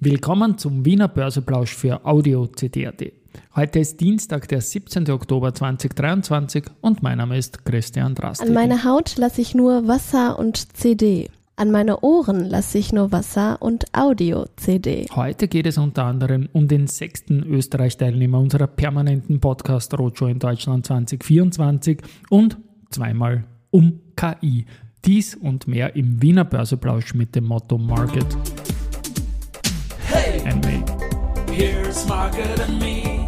Willkommen 0.00 0.58
zum 0.58 0.84
Wiener 0.84 1.08
Börseplausch 1.08 1.74
für 1.74 2.06
Audio 2.06 2.46
CD.at. 2.46 3.02
Heute 3.56 3.80
ist 3.80 4.00
Dienstag, 4.00 4.46
der 4.46 4.60
17. 4.60 5.10
Oktober 5.10 5.52
2023 5.52 6.66
und 6.80 7.02
mein 7.02 7.18
Name 7.18 7.36
ist 7.36 7.64
Christian 7.64 8.14
Drastik. 8.14 8.46
An 8.46 8.54
meine 8.54 8.84
Haut 8.84 9.16
lasse 9.16 9.40
ich 9.40 9.56
nur 9.56 9.88
Wasser 9.88 10.38
und 10.38 10.76
CD. 10.76 11.28
An 11.56 11.72
meine 11.72 11.98
Ohren 11.98 12.44
lasse 12.44 12.78
ich 12.78 12.92
nur 12.92 13.10
Wasser 13.10 13.60
und 13.60 13.86
Audio-CD. 13.92 15.08
Heute 15.16 15.48
geht 15.48 15.66
es 15.66 15.78
unter 15.78 16.04
anderem 16.04 16.48
um 16.52 16.68
den 16.68 16.86
sechsten 16.86 17.42
Österreich-Teilnehmer 17.42 18.38
unserer 18.38 18.68
permanenten 18.68 19.40
Podcast-Roadshow 19.40 20.28
in 20.28 20.38
Deutschland 20.38 20.86
2024 20.86 22.02
und 22.30 22.56
zweimal 22.90 23.42
um 23.72 23.98
KI. 24.14 24.64
Dies 25.04 25.34
und 25.34 25.66
mehr 25.66 25.96
im 25.96 26.22
Wiener 26.22 26.44
Börseplausch 26.44 27.14
mit 27.14 27.34
dem 27.34 27.46
Motto 27.46 27.78
Market 27.78 28.26
and 30.48 30.64
me. 30.66 30.82
Here's 31.52 32.06
Market 32.06 32.60
and 32.60 32.78
me, 32.80 33.26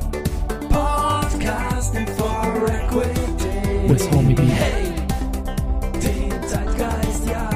podcasting 0.68 2.08
for 2.16 2.70
equity. 2.70 3.88
With 3.88 4.10
Homie 4.10 4.34
B. 4.34 4.42
Hey, 4.42 4.92
den 6.02 6.42
Zeitgeist, 6.48 7.28
ja, 7.28 7.50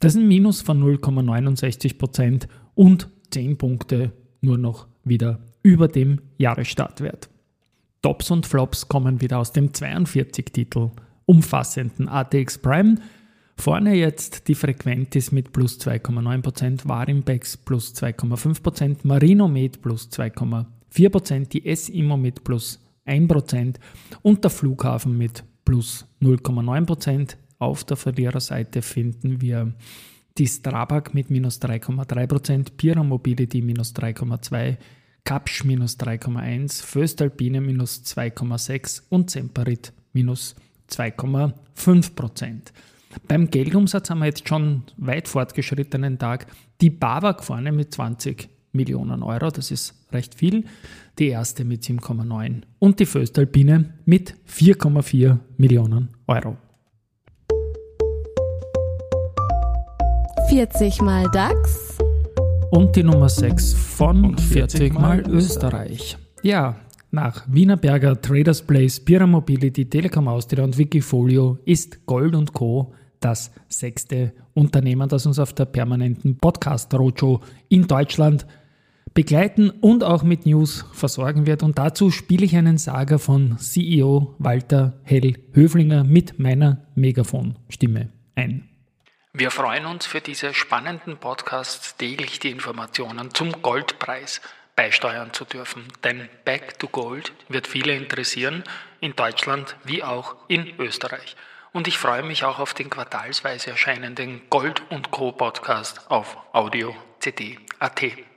Das 0.00 0.14
ist 0.14 0.20
ein 0.20 0.28
Minus 0.28 0.62
von 0.62 0.82
0,69 0.82 1.98
Prozent 1.98 2.48
und 2.74 3.10
10 3.30 3.58
Punkte 3.58 4.12
nur 4.40 4.56
noch 4.56 4.86
wieder 5.04 5.40
über 5.62 5.88
dem 5.88 6.22
Jahresstartwert. 6.38 7.28
Tops 8.00 8.30
und 8.30 8.46
Flops 8.46 8.88
kommen 8.88 9.20
wieder 9.20 9.38
aus 9.38 9.52
dem 9.52 9.74
42 9.74 10.46
Titel 10.52 10.90
umfassenden 11.26 12.08
ATX 12.08 12.56
Prime. 12.58 12.94
Vorne 13.56 13.94
jetzt 13.94 14.48
die 14.48 14.54
Frequentis 14.54 15.32
mit 15.32 15.52
plus 15.52 15.80
2,9%, 15.80 16.88
Warimbex 16.88 17.56
plus 17.56 17.94
2,5%, 17.94 18.98
Marinomed 19.02 19.82
plus 19.82 20.08
2,4%, 20.10 21.48
die 21.48 21.66
S-Immo 21.66 22.16
mit 22.16 22.44
plus 22.44 22.85
1% 23.06 23.76
und 24.22 24.44
der 24.44 24.50
Flughafen 24.50 25.16
mit 25.16 25.44
plus 25.64 26.06
0,9%. 26.22 27.36
Auf 27.58 27.84
der 27.84 27.96
Verliererseite 27.96 28.82
finden 28.82 29.40
wir 29.40 29.72
die 30.36 30.46
Strabag 30.46 31.14
mit 31.14 31.30
minus 31.30 31.60
3,3%, 31.62 32.76
Pira 32.76 33.02
Mobility 33.02 33.62
minus 33.62 33.94
3,2%, 33.94 34.76
Kapsch 35.24 35.64
minus 35.64 35.98
3,1%, 35.98 36.84
Föstalpine 36.84 37.60
minus 37.60 38.02
2,6% 38.04 39.02
und 39.08 39.30
Semperit 39.30 39.92
minus 40.12 40.54
2,5%. 40.90 42.72
Beim 43.26 43.50
Geldumsatz 43.50 44.10
haben 44.10 44.18
wir 44.18 44.26
jetzt 44.26 44.46
schon 44.46 44.82
weit 44.98 45.28
fortgeschrittenen 45.28 46.18
Tag. 46.18 46.46
Die 46.80 46.90
BAWAG 46.90 47.42
vorne 47.42 47.72
mit 47.72 47.94
20 47.94 48.48
Millionen 48.76 49.22
Euro, 49.22 49.50
das 49.50 49.70
ist 49.70 49.94
recht 50.12 50.34
viel. 50.34 50.64
Die 51.18 51.28
erste 51.28 51.64
mit 51.64 51.82
7,9 51.82 52.62
und 52.78 53.00
die 53.00 53.06
Föstalpine 53.06 53.94
mit 54.04 54.34
4,4 54.46 55.38
Millionen 55.56 56.10
Euro. 56.26 56.56
40 60.48 61.02
mal 61.02 61.28
DAX. 61.32 61.98
Und 62.70 62.94
die 62.94 63.02
Nummer 63.02 63.28
6 63.28 63.72
von 63.72 64.38
40 64.38 64.94
mal 64.94 65.20
Österreich. 65.28 66.16
Ja, 66.42 66.76
nach 67.10 67.44
Wienerberger, 67.48 68.20
Traders 68.20 68.62
Place, 68.62 69.00
Pira 69.00 69.26
Mobility, 69.26 69.86
Telekom 69.86 70.28
Austria 70.28 70.62
und 70.62 70.76
Wikifolio 70.76 71.58
ist 71.64 72.06
Gold 72.06 72.34
und 72.34 72.52
Co. 72.52 72.92
das 73.20 73.50
sechste 73.68 74.32
Unternehmen, 74.54 75.08
das 75.08 75.26
uns 75.26 75.38
auf 75.38 75.52
der 75.52 75.64
permanenten 75.64 76.36
Podcast-Roadshow 76.36 77.40
in 77.68 77.86
Deutschland 77.86 78.46
begleiten 79.16 79.70
und 79.70 80.04
auch 80.04 80.22
mit 80.22 80.46
News 80.46 80.84
versorgen 80.92 81.46
wird. 81.46 81.64
Und 81.64 81.78
dazu 81.78 82.12
spiele 82.12 82.44
ich 82.44 82.54
einen 82.54 82.78
Sager 82.78 83.18
von 83.18 83.58
CEO 83.58 84.36
Walter 84.38 85.00
Hell 85.02 85.38
Höflinger 85.54 86.04
mit 86.04 86.38
meiner 86.38 86.86
Megafon-Stimme 86.94 88.12
ein. 88.36 88.68
Wir 89.32 89.50
freuen 89.50 89.86
uns 89.86 90.06
für 90.06 90.20
diese 90.20 90.54
spannenden 90.54 91.16
Podcasts 91.16 91.96
täglich 91.96 92.38
die 92.38 92.50
Informationen 92.50 93.34
zum 93.34 93.62
Goldpreis 93.62 94.40
beisteuern 94.76 95.32
zu 95.32 95.44
dürfen. 95.46 95.84
Denn 96.04 96.28
Back 96.44 96.78
to 96.78 96.86
Gold 96.86 97.32
wird 97.48 97.66
viele 97.66 97.94
interessieren, 97.94 98.64
in 99.00 99.16
Deutschland 99.16 99.76
wie 99.84 100.02
auch 100.02 100.36
in 100.48 100.78
Österreich. 100.78 101.36
Und 101.72 101.88
ich 101.88 101.96
freue 101.96 102.22
mich 102.22 102.44
auch 102.44 102.58
auf 102.58 102.74
den 102.74 102.90
quartalsweise 102.90 103.70
erscheinenden 103.70 104.42
Gold 104.50 104.82
und 104.90 105.10
Co. 105.10 105.32
Podcast 105.32 106.10
auf 106.10 106.36
Audio 106.52 106.94
CD.at. 107.20 108.35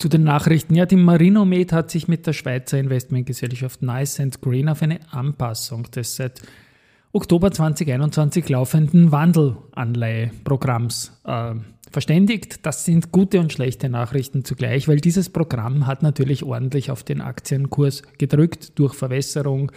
Zu 0.00 0.08
den 0.08 0.22
Nachrichten. 0.22 0.76
Ja, 0.76 0.86
die 0.86 0.94
Marinomed 0.94 1.72
hat 1.72 1.90
sich 1.90 2.06
mit 2.06 2.24
der 2.24 2.32
Schweizer 2.32 2.78
Investmentgesellschaft 2.78 3.82
Nice 3.82 4.20
and 4.20 4.40
Green 4.40 4.68
auf 4.68 4.80
eine 4.80 5.00
Anpassung 5.10 5.90
des 5.90 6.14
seit 6.14 6.40
Oktober 7.10 7.50
2021 7.50 8.48
laufenden 8.48 9.10
Wandelanleiheprogramms 9.10 11.20
äh, 11.24 11.54
verständigt. 11.90 12.64
Das 12.64 12.84
sind 12.84 13.10
gute 13.10 13.40
und 13.40 13.52
schlechte 13.52 13.88
Nachrichten 13.88 14.44
zugleich, 14.44 14.86
weil 14.86 15.00
dieses 15.00 15.30
Programm 15.30 15.88
hat 15.88 16.04
natürlich 16.04 16.44
ordentlich 16.44 16.92
auf 16.92 17.02
den 17.02 17.20
Aktienkurs 17.20 18.04
gedrückt 18.18 18.78
durch 18.78 18.94
Verwässerung, 18.94 19.72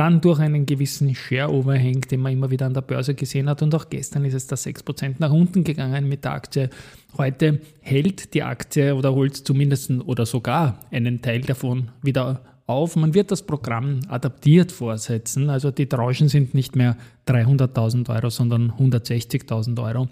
dann 0.00 0.22
durch 0.22 0.38
einen 0.38 0.64
gewissen 0.64 1.14
Share-Overhang, 1.14 2.00
den 2.00 2.20
man 2.20 2.32
immer 2.32 2.50
wieder 2.50 2.64
an 2.64 2.72
der 2.72 2.80
Börse 2.80 3.14
gesehen 3.14 3.50
hat. 3.50 3.60
Und 3.60 3.74
auch 3.74 3.90
gestern 3.90 4.24
ist 4.24 4.32
es 4.32 4.46
da 4.46 4.56
6% 4.56 5.16
nach 5.18 5.30
unten 5.30 5.62
gegangen 5.62 6.08
mit 6.08 6.24
der 6.24 6.32
Aktie. 6.32 6.70
Heute 7.18 7.60
hält 7.82 8.32
die 8.32 8.42
Aktie 8.42 8.94
oder 8.94 9.14
holt 9.14 9.36
zumindest 9.36 9.90
oder 9.90 10.24
sogar 10.24 10.80
einen 10.90 11.20
Teil 11.20 11.42
davon 11.42 11.90
wieder 12.00 12.40
auf. 12.64 12.96
Man 12.96 13.12
wird 13.12 13.30
das 13.30 13.42
Programm 13.42 14.00
adaptiert 14.08 14.72
vorsetzen. 14.72 15.50
Also 15.50 15.70
die 15.70 15.86
Tranchen 15.86 16.30
sind 16.30 16.54
nicht 16.54 16.76
mehr 16.76 16.96
300.000 17.28 18.08
Euro, 18.08 18.30
sondern 18.30 18.72
160.000 18.72 19.82
Euro. 19.82 20.08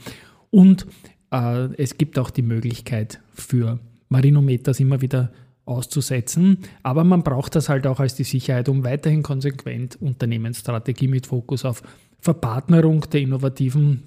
Und 0.50 0.86
äh, 1.32 1.64
es 1.82 1.96
gibt 1.96 2.18
auch 2.18 2.28
die 2.28 2.42
Möglichkeit 2.42 3.20
für 3.32 3.78
Marinometers 4.10 4.80
immer 4.80 5.00
wieder 5.00 5.32
auszusetzen. 5.68 6.58
Aber 6.82 7.04
man 7.04 7.22
braucht 7.22 7.54
das 7.54 7.68
halt 7.68 7.86
auch 7.86 8.00
als 8.00 8.14
die 8.14 8.24
Sicherheit, 8.24 8.68
um 8.68 8.84
weiterhin 8.84 9.22
konsequent 9.22 9.96
Unternehmensstrategie 10.00 11.08
mit 11.08 11.26
Fokus 11.26 11.64
auf 11.64 11.82
Verpartnerung 12.20 13.06
der 13.12 13.20
innovativen 13.20 14.02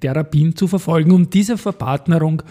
Therapien 0.00 0.56
zu 0.56 0.66
verfolgen. 0.66 1.12
Und 1.12 1.34
diese 1.34 1.56
Verpartnerung 1.56 2.42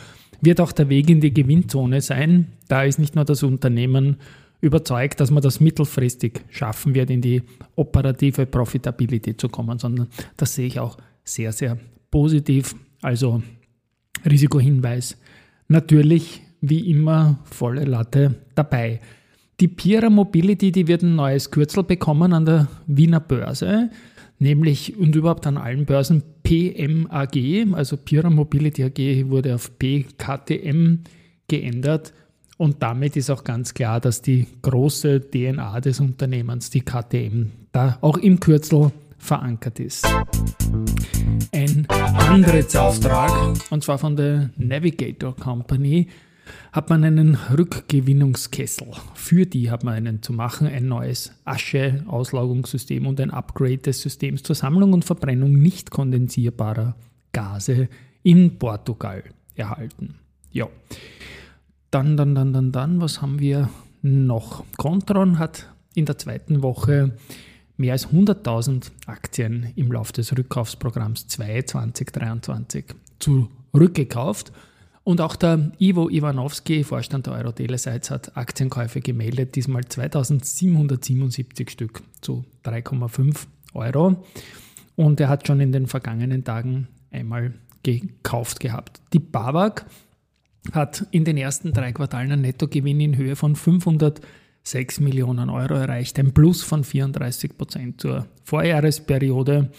wird 0.41 0.61
auch 0.61 0.71
der 0.71 0.89
Weg 0.89 1.09
in 1.09 1.21
die 1.21 1.33
Gewinnzone 1.33 2.01
sein. 2.01 2.47
Da 2.67 2.83
ist 2.83 2.99
nicht 2.99 3.15
nur 3.15 3.25
das 3.25 3.43
Unternehmen 3.43 4.17
überzeugt, 4.61 5.19
dass 5.19 5.29
man 5.29 5.43
das 5.43 5.59
mittelfristig 5.59 6.41
schaffen 6.49 6.95
wird, 6.95 7.09
in 7.09 7.21
die 7.21 7.43
operative 7.75 8.45
Profitability 8.45 9.35
zu 9.35 9.49
kommen, 9.49 9.77
sondern 9.77 10.07
das 10.37 10.55
sehe 10.55 10.67
ich 10.67 10.79
auch 10.79 10.97
sehr, 11.25 11.51
sehr 11.51 11.77
positiv. 12.09 12.75
Also 13.01 13.41
Risikohinweis. 14.25 15.17
Natürlich 15.67 16.42
wie 16.63 16.89
immer 16.89 17.39
volle 17.43 17.83
Latte 17.83 18.35
dabei. 18.55 19.01
Die 19.59 19.67
Pira 19.67 20.09
Mobility, 20.09 20.71
die 20.71 20.87
wird 20.87 21.03
ein 21.03 21.15
neues 21.15 21.51
Kürzel 21.51 21.83
bekommen 21.83 22.33
an 22.33 22.45
der 22.45 22.67
Wiener 22.87 23.19
Börse, 23.19 23.89
nämlich 24.39 24.97
und 24.97 25.13
überhaupt 25.15 25.45
an 25.45 25.57
allen 25.57 25.85
Börsen 25.85 26.23
PMAG, 26.43 27.67
also 27.73 27.97
Pira 27.97 28.29
Mobility 28.29 28.83
AG 28.83 29.29
wurde 29.29 29.55
auf 29.55 29.77
PKTM 29.77 30.99
geändert 31.47 32.13
und 32.57 32.81
damit 32.81 33.17
ist 33.17 33.29
auch 33.29 33.43
ganz 33.43 33.73
klar, 33.73 33.99
dass 33.99 34.21
die 34.21 34.47
große 34.61 35.19
DNA 35.19 35.81
des 35.81 35.99
Unternehmens, 35.99 36.69
die 36.69 36.81
KTM, 36.81 37.51
da 37.73 37.97
auch 37.99 38.17
im 38.17 38.39
Kürzel 38.39 38.91
verankert 39.17 39.81
ist. 39.81 40.07
Ein 41.51 41.85
Antrittsauftrag, 41.89 43.53
und 43.69 43.83
zwar 43.83 43.97
von 43.97 44.15
der 44.15 44.49
Navigator 44.55 45.35
Company, 45.35 46.07
hat 46.71 46.89
man 46.89 47.03
einen 47.03 47.35
Rückgewinnungskessel. 47.35 48.87
Für 49.13 49.45
die 49.45 49.71
hat 49.71 49.83
man 49.83 49.93
einen 49.93 50.21
zu 50.21 50.33
machen, 50.33 50.67
ein 50.67 50.87
neues 50.87 51.31
Asche-Auslaugungssystem 51.45 53.05
und 53.07 53.19
ein 53.19 53.31
Upgrade 53.31 53.77
des 53.77 54.01
Systems 54.01 54.43
zur 54.43 54.55
Sammlung 54.55 54.93
und 54.93 55.05
Verbrennung 55.05 55.53
nicht 55.53 55.91
kondensierbarer 55.91 56.95
Gase 57.31 57.89
in 58.23 58.57
Portugal 58.57 59.23
erhalten. 59.55 60.15
Ja. 60.51 60.67
Dann, 61.91 62.17
dann, 62.17 62.33
dann, 62.33 62.53
dann, 62.53 62.71
dann, 62.71 63.01
was 63.01 63.21
haben 63.21 63.39
wir 63.39 63.69
noch? 64.01 64.63
Contron 64.77 65.37
hat 65.37 65.69
in 65.95 66.05
der 66.05 66.17
zweiten 66.17 66.63
Woche 66.63 67.15
mehr 67.77 67.93
als 67.93 68.09
100.000 68.09 68.91
Aktien 69.05 69.73
im 69.75 69.91
Laufe 69.91 70.13
des 70.13 70.35
Rückkaufsprogramms 70.37 71.27
2 71.27 71.63
2023 71.63 72.85
zurückgekauft. 73.19 74.51
Und 75.03 75.19
auch 75.19 75.35
der 75.35 75.71
Ivo 75.79 76.09
Iwanowski, 76.09 76.83
Vorstand 76.83 77.27
der 77.27 77.33
Euro-Telesites, 77.33 78.09
hat 78.09 78.37
Aktienkäufe 78.37 79.01
gemeldet, 79.01 79.55
diesmal 79.55 79.83
2777 79.83 81.69
Stück 81.69 82.03
zu 82.21 82.45
3,5 82.63 83.47
Euro. 83.73 84.23
Und 84.95 85.19
er 85.19 85.27
hat 85.27 85.45
schon 85.45 85.59
in 85.59 85.73
den 85.73 85.87
vergangenen 85.87 86.43
Tagen 86.45 86.87
einmal 87.11 87.53
gekauft 87.83 88.61
gehabt. 88.61 89.01
Die 89.11 89.19
BAWAG 89.19 89.85
hat 90.71 91.05
in 91.11 91.25
den 91.25 91.35
ersten 91.35 91.73
drei 91.73 91.91
Quartalen 91.91 92.31
einen 92.31 92.41
Nettogewinn 92.41 93.01
in 93.01 93.17
Höhe 93.17 93.35
von 93.35 93.57
506 93.57 95.01
Millionen 95.01 95.49
Euro 95.49 95.73
erreicht, 95.73 96.17
ein 96.19 96.33
Plus 96.33 96.63
von 96.63 96.85
34 96.85 97.57
Prozent 97.57 97.99
zur 97.99 98.27
Vorjahresperiode. 98.45 99.69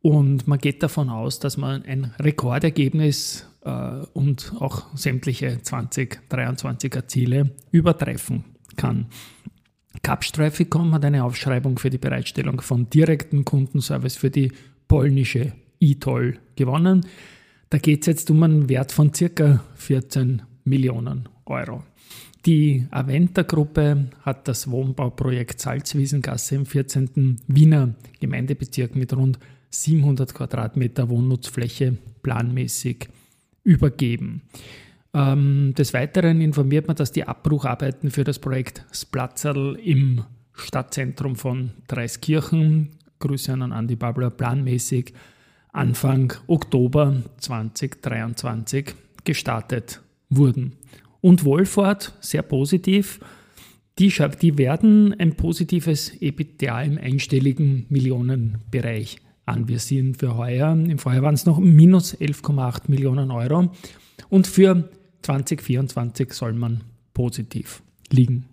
Und 0.00 0.46
man 0.46 0.58
geht 0.58 0.82
davon 0.82 1.08
aus, 1.08 1.40
dass 1.40 1.56
man 1.56 1.82
ein 1.82 2.14
Rekordergebnis 2.18 3.46
äh, 3.64 3.70
und 4.12 4.52
auch 4.60 4.86
sämtliche 4.94 5.58
2023er 5.62 7.06
Ziele 7.08 7.50
übertreffen 7.72 8.44
kann. 8.76 9.06
Capstraficom 10.02 10.94
hat 10.94 11.04
eine 11.04 11.24
Aufschreibung 11.24 11.78
für 11.78 11.90
die 11.90 11.98
Bereitstellung 11.98 12.60
von 12.60 12.88
direkten 12.88 13.44
Kundenservice 13.44 14.16
für 14.16 14.30
die 14.30 14.52
polnische 14.86 15.52
eToll 15.80 16.38
gewonnen. 16.56 17.04
Da 17.70 17.78
geht 17.78 18.02
es 18.02 18.06
jetzt 18.06 18.30
um 18.30 18.42
einen 18.42 18.68
Wert 18.68 18.92
von 18.92 19.12
circa 19.12 19.64
14 19.74 20.42
Millionen 20.64 21.28
Euro. 21.44 21.82
Die 22.46 22.86
Aventa-Gruppe 22.90 24.10
hat 24.22 24.48
das 24.48 24.70
Wohnbauprojekt 24.70 25.60
Salzwiesengasse 25.60 26.54
im 26.54 26.66
14. 26.66 27.40
Wiener 27.48 27.94
Gemeindebezirk 28.20 28.94
mit 28.94 29.12
rund 29.14 29.38
700 29.70 30.34
Quadratmeter 30.34 31.08
Wohnnutzfläche 31.08 31.96
planmäßig 32.22 33.08
übergeben. 33.64 34.42
Ähm, 35.14 35.74
des 35.76 35.94
Weiteren 35.94 36.40
informiert 36.40 36.86
man, 36.86 36.96
dass 36.96 37.12
die 37.12 37.24
Abbrucharbeiten 37.24 38.10
für 38.10 38.24
das 38.24 38.38
Projekt 38.38 38.84
Splatzerl 38.92 39.76
im 39.76 40.24
Stadtzentrum 40.52 41.36
von 41.36 41.70
Dreiskirchen, 41.86 42.90
Grüße 43.20 43.52
an 43.52 43.72
Andi 43.72 43.96
Babler, 43.96 44.30
planmäßig 44.30 45.12
Anfang 45.72 46.32
Oktober 46.46 47.22
2023 47.38 48.94
gestartet 49.24 50.00
wurden. 50.28 50.72
Und 51.20 51.44
Wolford, 51.44 52.14
sehr 52.20 52.42
positiv, 52.42 53.20
die, 53.98 54.12
die 54.40 54.58
werden 54.58 55.14
ein 55.18 55.34
positives 55.34 56.12
EBITDA 56.20 56.82
im 56.82 56.98
einstelligen 56.98 57.86
Millionenbereich 57.88 59.18
anvisieren 59.48 60.14
für 60.14 60.36
heuer. 60.36 60.72
Im 60.72 60.98
Vorjahr 60.98 61.22
waren 61.22 61.34
es 61.34 61.46
noch 61.46 61.58
minus 61.58 62.14
11,8 62.16 62.82
Millionen 62.88 63.30
Euro. 63.30 63.70
Und 64.28 64.46
für 64.46 64.88
2024 65.22 66.32
soll 66.32 66.52
man 66.52 66.82
positiv 67.14 67.82
liegen. 68.10 68.46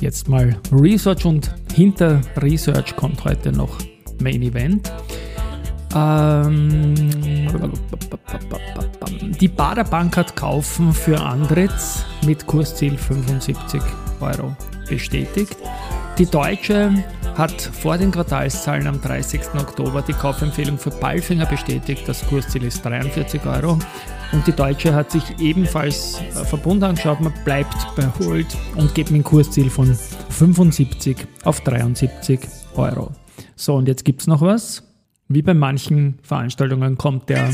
Jetzt 0.00 0.28
mal 0.28 0.56
Research 0.72 1.24
und 1.24 1.54
hinter 1.72 2.20
Research 2.36 2.96
kommt 2.96 3.24
heute 3.24 3.52
noch 3.52 3.78
Main 4.20 4.42
Event. 4.42 4.92
Ähm, 5.94 6.94
die 9.40 9.48
Baderbank 9.48 10.16
hat 10.16 10.34
Kaufen 10.34 10.92
für 10.92 11.20
Andritz 11.20 12.04
mit 12.26 12.46
Kursziel 12.46 12.98
75 12.98 13.80
Euro 14.20 14.56
bestätigt. 14.88 15.56
Die 16.18 16.26
Deutsche 16.26 16.92
hat 17.36 17.60
vor 17.60 17.98
den 17.98 18.10
Quartalszahlen 18.10 18.86
am 18.86 19.00
30. 19.00 19.40
Oktober 19.54 20.02
die 20.02 20.12
Kaufempfehlung 20.12 20.78
für 20.78 20.90
Palfinger 20.90 21.46
bestätigt. 21.46 22.04
Das 22.06 22.26
Kursziel 22.26 22.64
ist 22.64 22.84
43 22.84 23.44
Euro. 23.46 23.78
Und 24.32 24.46
die 24.46 24.52
Deutsche 24.52 24.94
hat 24.94 25.10
sich 25.10 25.22
ebenfalls 25.38 26.20
äh, 26.20 26.44
Verbund 26.44 26.82
angeschaut, 26.82 27.20
man 27.20 27.32
bleibt 27.44 27.76
bei 27.96 28.08
Hold 28.18 28.46
und 28.76 28.94
gibt 28.94 29.10
ein 29.10 29.22
Kursziel 29.22 29.70
von 29.70 29.94
75 30.30 31.16
auf 31.44 31.60
73 31.60 32.40
Euro. 32.74 33.12
So, 33.56 33.74
und 33.74 33.88
jetzt 33.88 34.04
gibt 34.04 34.22
es 34.22 34.26
noch 34.26 34.40
was. 34.40 34.82
Wie 35.28 35.42
bei 35.42 35.54
manchen 35.54 36.18
Veranstaltungen 36.22 36.98
kommt 36.98 37.28
der 37.28 37.50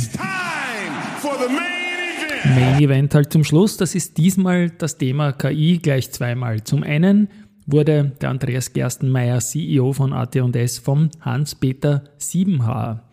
Main 2.45 2.81
Event 2.81 3.15
halt 3.15 3.33
zum 3.33 3.45
Schluss. 3.45 3.77
Das 3.77 3.95
ist 3.95 4.17
diesmal 4.17 4.71
das 4.71 4.97
Thema 4.97 5.33
KI 5.33 5.79
gleich 5.79 6.11
zweimal. 6.11 6.65
Zum 6.65 6.83
einen 6.83 7.29
wurde 7.73 8.13
der 8.21 8.31
Andreas 8.31 8.73
Gerstenmeier, 8.73 9.41
CEO 9.41 9.93
von 9.93 10.13
AT&S, 10.13 10.79
vom 10.79 11.11
Hans-Peter 11.21 12.05
Siebenhaar 12.19 13.05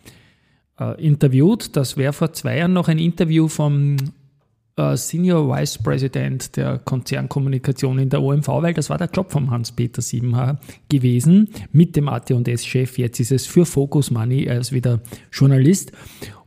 äh, 0.79 1.01
interviewt. 1.03 1.75
Das 1.75 1.97
wäre 1.97 2.13
vor 2.13 2.33
zwei 2.33 2.57
Jahren 2.57 2.73
noch 2.73 2.87
ein 2.87 2.99
Interview 2.99 3.47
vom 3.47 3.97
äh, 4.77 4.95
Senior 4.95 5.49
Vice 5.49 5.79
President 5.79 6.55
der 6.55 6.79
Konzernkommunikation 6.79 7.99
in 7.99 8.09
der 8.09 8.21
OMV, 8.21 8.47
weil 8.47 8.73
das 8.73 8.89
war 8.89 8.97
der 8.97 9.09
Job 9.09 9.31
vom 9.31 9.51
Hans-Peter 9.51 10.01
Siebenhaar 10.01 10.59
gewesen 10.89 11.49
mit 11.71 11.95
dem 11.95 12.07
AT&S-Chef. 12.07 12.97
Jetzt 12.97 13.19
ist 13.19 13.31
es 13.31 13.45
für 13.45 13.65
Focus 13.65 14.11
Money, 14.11 14.45
er 14.45 14.59
ist 14.59 14.71
wieder 14.71 14.99
Journalist. 15.31 15.91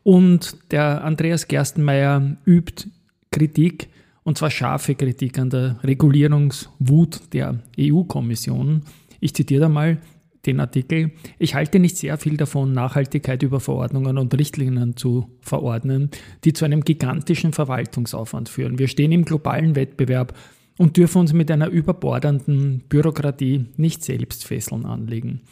Und 0.02 0.56
der 0.70 1.04
Andreas 1.04 1.46
Gerstenmeier 1.48 2.36
übt 2.46 2.88
Kritik 3.30 3.88
und 4.22 4.38
zwar 4.38 4.50
scharfe 4.50 4.94
Kritik 4.94 5.38
an 5.38 5.50
der 5.50 5.78
Regulierungswut 5.82 7.32
der 7.32 7.60
EU-Kommission. 7.78 8.82
Ich 9.20 9.34
zitiere 9.34 9.62
da 9.62 9.68
mal 9.68 9.98
den 10.46 10.60
Artikel. 10.60 11.12
Ich 11.38 11.54
halte 11.54 11.78
nicht 11.78 11.96
sehr 11.96 12.16
viel 12.16 12.36
davon, 12.36 12.72
Nachhaltigkeit 12.72 13.42
über 13.42 13.60
Verordnungen 13.60 14.18
und 14.18 14.36
Richtlinien 14.38 14.96
zu 14.96 15.28
verordnen, 15.40 16.10
die 16.44 16.52
zu 16.52 16.64
einem 16.64 16.82
gigantischen 16.82 17.52
Verwaltungsaufwand 17.52 18.48
führen. 18.48 18.78
Wir 18.78 18.88
stehen 18.88 19.12
im 19.12 19.24
globalen 19.24 19.76
Wettbewerb 19.76 20.34
und 20.78 20.96
dürfen 20.96 21.18
uns 21.18 21.32
mit 21.34 21.50
einer 21.50 21.68
überbordenden 21.68 22.84
Bürokratie 22.88 23.66
nicht 23.76 24.02
selbst 24.02 24.46
Fesseln 24.46 24.86
anlegen. 24.86 25.42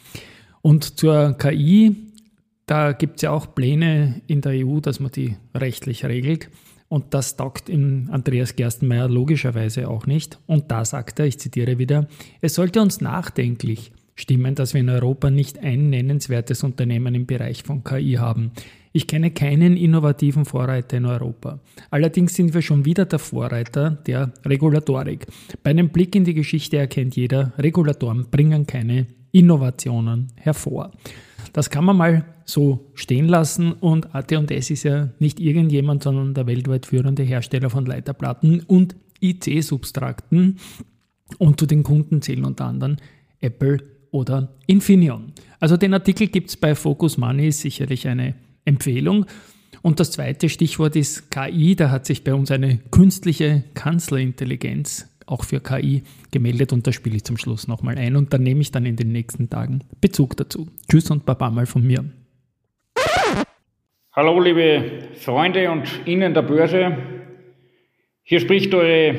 Und 0.61 0.99
zur 0.99 1.37
KI, 1.37 1.95
da 2.65 2.93
gibt 2.93 3.17
es 3.17 3.21
ja 3.21 3.31
auch 3.31 3.53
Pläne 3.53 4.21
in 4.27 4.41
der 4.41 4.65
EU, 4.65 4.79
dass 4.79 4.99
man 4.99 5.11
die 5.11 5.35
rechtlich 5.53 6.03
regelt. 6.03 6.49
Und 6.89 7.13
das 7.13 7.37
taugt 7.37 7.69
im 7.69 8.09
Andreas 8.11 8.55
Gerstenmeier 8.55 9.07
logischerweise 9.07 9.87
auch 9.87 10.07
nicht. 10.07 10.39
Und 10.47 10.71
da 10.71 10.83
sagt 10.83 11.19
er, 11.19 11.25
ich 11.27 11.39
zitiere 11.39 11.77
wieder, 11.77 12.07
es 12.41 12.55
sollte 12.55 12.81
uns 12.81 12.99
nachdenklich 12.99 13.91
stimmen, 14.15 14.55
dass 14.55 14.73
wir 14.73 14.81
in 14.81 14.89
Europa 14.89 15.29
nicht 15.29 15.59
ein 15.59 15.91
nennenswertes 15.91 16.63
Unternehmen 16.63 17.15
im 17.15 17.25
Bereich 17.25 17.63
von 17.63 17.83
KI 17.83 18.13
haben. 18.13 18.51
Ich 18.91 19.05
kenne 19.05 19.29
keinen 19.29 19.77
innovativen 19.77 20.45
Vorreiter 20.45 20.97
in 20.97 21.05
Europa. 21.05 21.59
Allerdings 21.91 22.33
sind 22.33 22.55
wir 22.55 22.63
schon 22.63 22.85
wieder 22.85 23.05
der 23.05 23.19
Vorreiter 23.19 23.91
der 24.07 24.31
Regulatorik. 24.43 25.27
Bei 25.61 25.69
einem 25.69 25.89
Blick 25.89 26.15
in 26.15 26.25
die 26.25 26.33
Geschichte 26.33 26.77
erkennt 26.77 27.15
jeder, 27.15 27.53
Regulatoren 27.59 28.25
bringen 28.31 28.65
keine 28.65 29.05
Innovationen 29.31 30.29
hervor. 30.35 30.91
Das 31.53 31.69
kann 31.69 31.85
man 31.85 31.97
mal 31.97 32.25
so 32.45 32.91
stehen 32.93 33.27
lassen 33.27 33.73
und 33.73 34.13
AT&S 34.15 34.69
ist 34.69 34.83
ja 34.83 35.09
nicht 35.19 35.39
irgendjemand, 35.39 36.03
sondern 36.03 36.33
der 36.33 36.47
weltweit 36.47 36.85
führende 36.85 37.23
Hersteller 37.23 37.69
von 37.69 37.85
Leiterplatten 37.85 38.61
und 38.61 38.95
IC-Substrakten 39.21 40.57
und 41.37 41.59
zu 41.59 41.65
den 41.65 41.83
Kunden 41.83 42.21
zählen 42.21 42.45
unter 42.45 42.65
anderem 42.65 42.97
Apple 43.39 43.79
oder 44.11 44.55
Infineon. 44.67 45.33
Also 45.59 45.77
den 45.77 45.93
Artikel 45.93 46.27
gibt 46.27 46.49
es 46.49 46.57
bei 46.57 46.75
Focus 46.75 47.17
Money, 47.17 47.51
sicherlich 47.51 48.07
eine 48.07 48.35
Empfehlung. 48.65 49.25
Und 49.81 49.99
das 49.99 50.11
zweite 50.11 50.49
Stichwort 50.49 50.95
ist 50.95 51.31
KI. 51.31 51.75
Da 51.75 51.89
hat 51.89 52.05
sich 52.05 52.23
bei 52.23 52.33
uns 52.33 52.51
eine 52.51 52.79
künstliche 52.91 53.63
Kanzlerintelligenz 53.75 55.07
auch 55.29 55.43
für 55.43 55.59
KI 55.59 56.03
gemeldet 56.31 56.73
und 56.73 56.85
da 56.85 56.91
spiele 56.91 57.15
ich 57.15 57.23
zum 57.23 57.37
Schluss 57.37 57.67
nochmal 57.67 57.97
ein 57.97 58.15
und 58.15 58.33
dann 58.33 58.43
nehme 58.43 58.61
ich 58.61 58.71
dann 58.71 58.85
in 58.85 58.95
den 58.95 59.11
nächsten 59.11 59.49
Tagen 59.49 59.83
Bezug 60.01 60.35
dazu. 60.37 60.67
Tschüss 60.89 61.09
und 61.11 61.25
Baba 61.25 61.49
mal 61.49 61.65
von 61.65 61.85
mir. 61.85 62.05
Hallo 64.11 64.39
liebe 64.39 65.09
Freunde 65.13 65.71
und 65.71 65.87
Ihnen 66.05 66.33
der 66.33 66.41
Börse. 66.41 66.97
Hier 68.23 68.39
spricht 68.39 68.73
eure 68.73 69.15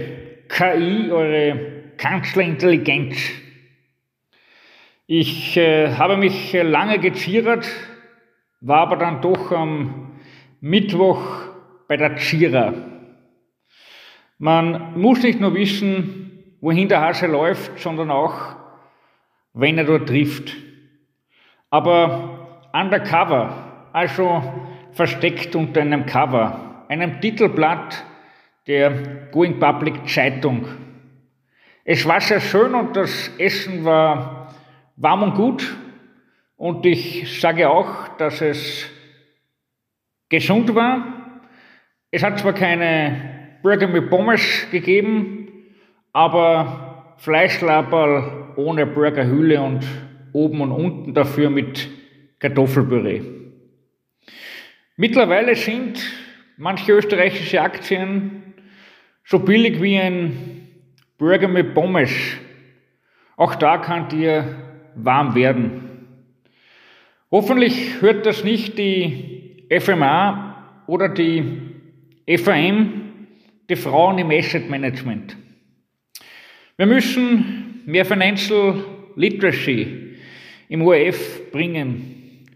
KI, 0.49 1.11
eure 1.11 1.93
Kanzlerintelligenz. 1.97 3.17
Ich 5.07 5.57
äh, 5.57 5.95
habe 5.95 6.17
mich 6.17 6.52
lange 6.52 6.99
geziert, 6.99 7.69
war 8.61 8.81
aber 8.83 8.97
dann 8.97 9.23
doch 9.23 9.50
am 9.52 10.21
Mittwoch 10.61 11.23
bei 11.88 11.97
der 11.97 12.17
Chira. 12.17 12.89
Man 14.42 14.99
muss 14.99 15.23
nicht 15.23 15.38
nur 15.38 15.52
wissen, 15.52 16.56
wohin 16.62 16.88
der 16.88 17.02
Hase 17.02 17.26
läuft, 17.26 17.78
sondern 17.78 18.11
auch, 18.11 18.56
wenn 19.52 19.76
er 19.76 19.85
dort 19.85 20.09
trifft. 20.09 20.56
Aber 21.68 22.70
undercover, 22.73 23.90
also 23.92 24.42
versteckt 24.92 25.54
unter 25.54 25.82
einem 25.82 26.06
Cover, 26.06 26.87
einem 26.88 27.20
Titelblatt 27.20 28.02
der 28.66 29.28
Going 29.30 29.61
Public 29.61 30.09
Zeitung. 30.09 30.66
Es 31.85 32.06
war 32.06 32.23
sehr 32.23 32.40
schön 32.40 32.75
und 32.75 32.97
das 32.97 33.30
Essen 33.37 33.85
war 33.85 34.54
warm 34.97 35.23
und 35.23 35.35
gut. 35.35 35.76
Und 36.56 36.87
ich 36.87 37.38
sage 37.42 37.68
auch, 37.68 38.09
dass 38.16 38.40
es 38.40 38.88
gesund 40.30 40.75
war. 40.75 41.42
Es 42.11 42.23
hat 42.23 42.38
zwar 42.38 42.54
keine 42.54 43.39
Burger 43.62 43.88
mit 43.88 44.09
Pommes 44.09 44.67
gegeben, 44.71 45.49
aber 46.12 47.14
Fleischlaberl 47.19 48.55
ohne 48.57 48.87
Burgerhülle 48.87 49.61
und 49.61 49.85
oben 50.33 50.61
und 50.61 50.73
unten 50.73 51.14
dafür 51.14 51.50
mit 51.50 51.88
Kartoffelpüree. 52.38 53.23
Mittlerweile 54.97 55.55
sind 55.55 56.00
manche 56.57 56.93
österreichische 56.93 57.61
Aktien 57.61 58.55
so 59.25 59.38
billig 59.38 59.81
wie 59.81 59.99
ein 59.99 60.69
Burger 61.19 61.49
mit 61.49 61.75
Pommes. 61.75 62.11
Auch 63.37 63.55
da 63.55 63.79
kann 63.79 64.09
dir 64.09 64.57
warm 64.95 65.35
werden. 65.35 66.07
Hoffentlich 67.31 68.00
hört 68.00 68.26
das 68.26 68.43
nicht 68.45 68.76
die 68.76 69.67
FMA 69.71 70.83
oder 70.87 71.09
die 71.09 71.62
FAM, 72.26 73.00
die 73.71 73.77
Frauen 73.77 74.19
im 74.19 74.31
Asset 74.31 74.69
Management. 74.69 75.37
Wir 76.77 76.87
müssen 76.87 77.83
mehr 77.87 78.05
Financial 78.05 78.85
Literacy 79.17 80.17
im 80.69 80.83
ORF 80.83 81.50
bringen. 81.53 82.47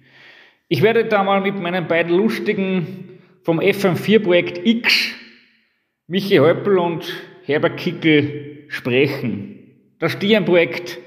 Ich 0.69 0.83
werde 0.83 1.05
da 1.05 1.23
mal 1.23 1.41
mit 1.41 1.59
meinen 1.61 1.87
beiden 1.87 2.17
Lustigen 2.17 3.21
vom 3.43 3.61
FM4-Projekt 3.61 4.67
X, 4.67 5.13
Michi 6.09 6.37
Häupl 6.37 6.79
und 6.79 7.05
Herbert 7.45 7.77
Kickel, 7.77 8.65
sprechen, 8.69 9.71
dass 10.01 10.19
die 10.19 10.37
ein 10.37 10.45
Projekt 10.45 10.99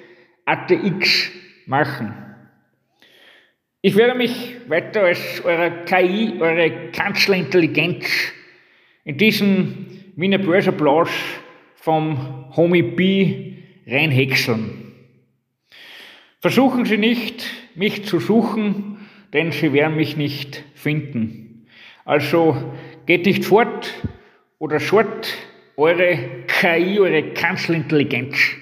ATX 0.45 1.31
machen. 1.65 2.13
Ich 3.81 3.95
werde 3.95 4.17
mich 4.17 4.55
weiter 4.67 5.03
als 5.03 5.43
eure 5.43 5.83
KI, 5.85 6.33
eure 6.39 6.91
Kanzlerintelligenz 6.91 8.05
in 9.03 9.17
diesen 9.17 9.96
Wiener 10.17 10.39
Börseplausch 10.39 11.39
vom 11.75 12.51
Homie 12.57 12.81
B 12.81 13.53
reinhäckseln. 13.85 14.93
Versuchen 16.41 16.85
Sie 16.85 16.97
nicht, 16.97 17.45
mich 17.75 18.05
zu 18.05 18.19
suchen, 18.19 19.07
denn 19.31 19.51
Sie 19.51 19.73
werden 19.73 19.95
mich 19.95 20.17
nicht 20.17 20.63
finden. 20.73 21.67
Also 22.03 22.73
geht 23.05 23.27
nicht 23.27 23.45
fort 23.45 23.93
oder 24.57 24.79
short 24.79 25.37
eure 25.75 26.17
KI, 26.47 26.99
eure 26.99 27.33
Kanzlerintelligenz. 27.35 28.57